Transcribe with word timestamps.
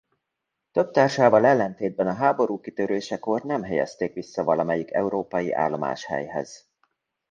Több 0.71 0.91
társával 0.91 1.45
ellentétben 1.45 2.07
a 2.07 2.13
háború 2.13 2.59
kitörésekor 2.59 3.41
nem 3.43 3.63
helyezték 3.63 4.13
vissza 4.13 4.43
valamelyik 4.43 4.91
európai 4.93 5.51
állomáshelyhez. 5.53 6.69